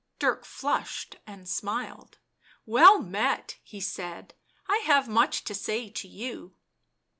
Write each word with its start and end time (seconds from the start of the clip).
Dirk 0.17 0.45
flushed 0.45 1.17
and 1.27 1.47
smiled." 1.47 2.17
Well 2.65 2.97
met," 2.99 3.59
he 3.61 3.79
said." 3.79 4.33
I 4.67 4.77
have 4.87 5.07
much 5.07 5.43
to 5.43 5.53
say 5.53 5.91
to 5.91 6.07
you." 6.07 6.55